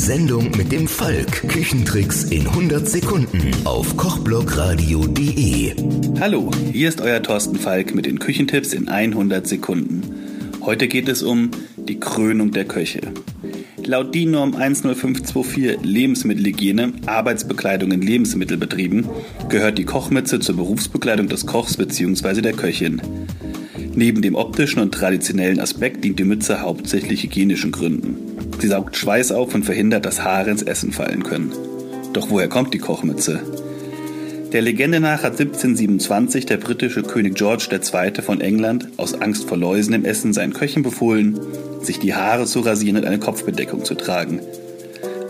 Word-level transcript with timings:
Sendung 0.00 0.50
mit 0.56 0.72
dem 0.72 0.88
Falk. 0.88 1.46
Küchentricks 1.46 2.24
in 2.24 2.46
100 2.46 2.88
Sekunden 2.88 3.50
auf 3.64 3.98
kochblogradio.de. 3.98 5.74
Hallo, 6.18 6.50
hier 6.72 6.88
ist 6.88 7.02
euer 7.02 7.22
Thorsten 7.22 7.56
Falk 7.56 7.94
mit 7.94 8.06
den 8.06 8.18
Küchentipps 8.18 8.72
in 8.72 8.88
100 8.88 9.46
Sekunden. 9.46 10.00
Heute 10.62 10.88
geht 10.88 11.06
es 11.10 11.22
um 11.22 11.50
die 11.76 12.00
Krönung 12.00 12.50
der 12.50 12.64
Köche. 12.64 13.12
Laut 13.84 14.14
DIN 14.14 14.30
Norm 14.30 14.54
10524 14.54 15.84
Lebensmittelhygiene, 15.84 16.94
Arbeitsbekleidung 17.04 17.92
in 17.92 18.00
Lebensmittelbetrieben 18.00 19.06
gehört 19.50 19.76
die 19.76 19.84
Kochmütze 19.84 20.40
zur 20.40 20.56
Berufsbekleidung 20.56 21.28
des 21.28 21.44
Kochs 21.44 21.76
bzw. 21.76 22.40
der 22.40 22.54
Köchin. 22.54 23.02
Neben 23.94 24.22
dem 24.22 24.34
optischen 24.34 24.80
und 24.80 24.94
traditionellen 24.94 25.60
Aspekt 25.60 26.04
dient 26.04 26.18
die 26.18 26.24
Mütze 26.24 26.62
hauptsächlich 26.62 27.22
hygienischen 27.24 27.70
Gründen. 27.70 28.29
Sie 28.60 28.68
saugt 28.68 28.96
Schweiß 28.96 29.32
auf 29.32 29.54
und 29.54 29.64
verhindert, 29.64 30.04
dass 30.04 30.22
Haare 30.22 30.50
ins 30.50 30.62
Essen 30.62 30.92
fallen 30.92 31.22
können. 31.22 31.52
Doch 32.12 32.28
woher 32.30 32.48
kommt 32.48 32.74
die 32.74 32.78
Kochmütze? 32.78 33.40
Der 34.52 34.62
Legende 34.62 35.00
nach 35.00 35.22
hat 35.22 35.40
1727 35.40 36.44
der 36.44 36.56
britische 36.56 37.02
König 37.02 37.36
George 37.36 37.68
II. 37.72 38.20
von 38.20 38.40
England 38.40 38.88
aus 38.96 39.14
Angst 39.14 39.48
vor 39.48 39.56
Läusen 39.56 39.94
im 39.94 40.04
Essen 40.04 40.32
seinen 40.32 40.52
Köchen 40.52 40.82
befohlen, 40.82 41.38
sich 41.82 42.00
die 42.00 42.14
Haare 42.14 42.46
zu 42.46 42.60
rasieren 42.60 42.96
und 42.96 43.04
eine 43.06 43.20
Kopfbedeckung 43.20 43.84
zu 43.84 43.94
tragen. 43.94 44.40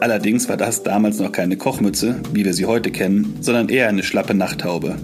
Allerdings 0.00 0.48
war 0.48 0.58
das 0.58 0.82
damals 0.82 1.18
noch 1.18 1.32
keine 1.32 1.56
Kochmütze, 1.56 2.20
wie 2.32 2.44
wir 2.44 2.52
sie 2.52 2.66
heute 2.66 2.90
kennen, 2.90 3.38
sondern 3.40 3.70
eher 3.70 3.88
eine 3.88 4.02
schlappe 4.02 4.34
Nachthaube. 4.34 4.96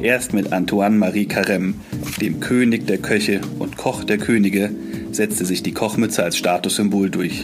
Erst 0.00 0.32
mit 0.32 0.52
Antoine 0.52 0.96
Marie 0.96 1.26
Carême, 1.26 1.74
dem 2.20 2.40
König 2.40 2.86
der 2.86 2.98
Köche 2.98 3.40
und 3.58 3.76
Koch 3.76 4.04
der 4.04 4.18
Könige, 4.18 4.70
setzte 5.12 5.44
sich 5.44 5.62
die 5.62 5.72
Kochmütze 5.72 6.22
als 6.22 6.36
Statussymbol 6.36 7.10
durch. 7.10 7.42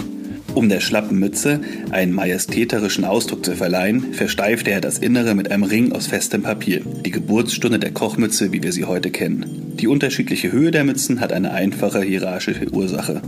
Um 0.55 0.69
der 0.69 0.81
schlappen 0.81 1.19
Mütze 1.19 1.61
einen 1.93 2.13
majestäterischen 2.13 3.05
Ausdruck 3.05 3.45
zu 3.45 3.55
verleihen, 3.55 4.13
versteifte 4.13 4.71
er 4.71 4.83
das 4.83 4.99
Innere 4.99 5.35
mit 5.35 5.51
einem 5.51 5.63
Ring 5.63 5.93
aus 5.93 6.07
festem 6.07 6.43
Papier, 6.43 6.83
die 7.05 7.11
Geburtsstunde 7.11 7.79
der 7.79 7.93
Kochmütze, 7.93 8.53
wie 8.53 8.63
wir 8.63 8.73
sie 8.73 8.85
heute 8.85 9.11
kennen. 9.11 9.75
Die 9.81 9.87
unterschiedliche 9.87 10.53
Höhe 10.53 10.71
der 10.71 10.85
Mützen 10.85 11.21
hat 11.21 11.33
eine 11.33 11.53
einfache 11.53 12.03
hierarchische 12.03 12.71
Ursache. 12.71 13.23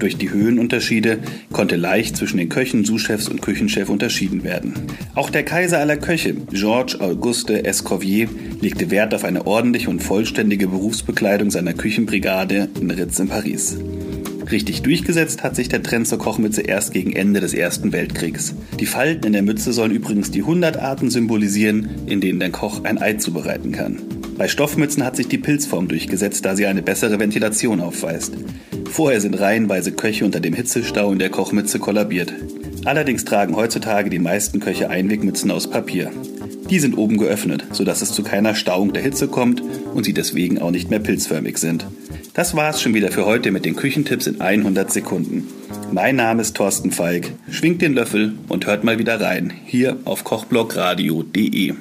Durch 0.00 0.16
die 0.16 0.30
Höhenunterschiede 0.30 1.18
konnte 1.52 1.76
leicht 1.76 2.16
zwischen 2.16 2.38
den 2.38 2.48
Köchen, 2.48 2.86
Sous-Chefs 2.86 3.28
und 3.28 3.42
Küchenchef 3.42 3.90
unterschieden 3.90 4.44
werden. 4.44 4.72
Auch 5.14 5.28
der 5.28 5.42
Kaiser 5.42 5.78
aller 5.78 5.98
Köche, 5.98 6.34
Georges 6.50 6.98
Auguste 6.98 7.66
Escovier, 7.66 8.26
legte 8.62 8.90
Wert 8.90 9.14
auf 9.14 9.24
eine 9.24 9.46
ordentliche 9.46 9.90
und 9.90 10.02
vollständige 10.02 10.68
Berufsbekleidung 10.68 11.50
seiner 11.50 11.74
Küchenbrigade 11.74 12.70
in 12.80 12.90
Ritz 12.90 13.18
in 13.18 13.28
Paris. 13.28 13.76
Richtig 14.50 14.80
durchgesetzt 14.80 15.42
hat 15.42 15.54
sich 15.54 15.68
der 15.68 15.82
Trend 15.82 16.08
zur 16.08 16.18
Kochmütze 16.18 16.62
erst 16.62 16.94
gegen 16.94 17.12
Ende 17.12 17.40
des 17.40 17.52
Ersten 17.52 17.92
Weltkriegs. 17.92 18.54
Die 18.80 18.86
Falten 18.86 19.26
in 19.26 19.34
der 19.34 19.42
Mütze 19.42 19.74
sollen 19.74 19.92
übrigens 19.92 20.30
die 20.30 20.40
100 20.40 20.78
Arten 20.78 21.10
symbolisieren, 21.10 21.90
in 22.06 22.22
denen 22.22 22.40
der 22.40 22.50
Koch 22.50 22.84
ein 22.84 22.96
Ei 22.96 23.14
zubereiten 23.14 23.72
kann. 23.72 23.98
Bei 24.38 24.48
Stoffmützen 24.48 25.04
hat 25.04 25.16
sich 25.16 25.28
die 25.28 25.36
Pilzform 25.36 25.88
durchgesetzt, 25.88 26.46
da 26.46 26.56
sie 26.56 26.64
eine 26.64 26.80
bessere 26.80 27.18
Ventilation 27.18 27.82
aufweist. 27.82 28.32
Vorher 28.90 29.20
sind 29.20 29.38
reihenweise 29.38 29.92
Köche 29.92 30.24
unter 30.24 30.40
dem 30.40 30.52
Hitzestau 30.52 31.12
in 31.12 31.20
der 31.20 31.30
Kochmütze 31.30 31.78
kollabiert. 31.78 32.34
Allerdings 32.84 33.24
tragen 33.24 33.54
heutzutage 33.54 34.10
die 34.10 34.18
meisten 34.18 34.58
Köche 34.58 34.90
Einwegmützen 34.90 35.50
aus 35.50 35.70
Papier. 35.70 36.10
Die 36.68 36.80
sind 36.80 36.98
oben 36.98 37.16
geöffnet, 37.16 37.64
sodass 37.72 38.02
es 38.02 38.12
zu 38.12 38.22
keiner 38.22 38.54
Stauung 38.54 38.92
der 38.92 39.02
Hitze 39.02 39.28
kommt 39.28 39.62
und 39.94 40.04
sie 40.04 40.12
deswegen 40.12 40.60
auch 40.60 40.70
nicht 40.72 40.90
mehr 40.90 40.98
pilzförmig 40.98 41.58
sind. 41.58 41.86
Das 42.34 42.54
war's 42.56 42.82
schon 42.82 42.94
wieder 42.94 43.10
für 43.10 43.26
heute 43.26 43.52
mit 43.52 43.64
den 43.64 43.76
Küchentipps 43.76 44.26
in 44.26 44.40
100 44.40 44.90
Sekunden. 44.90 45.48
Mein 45.92 46.16
Name 46.16 46.42
ist 46.42 46.56
Thorsten 46.56 46.90
Falk. 46.90 47.30
Schwingt 47.50 47.82
den 47.82 47.94
Löffel 47.94 48.34
und 48.48 48.66
hört 48.66 48.84
mal 48.84 48.98
wieder 48.98 49.20
rein, 49.20 49.52
hier 49.66 49.98
auf 50.04 50.24
kochblogradio.de. 50.24 51.74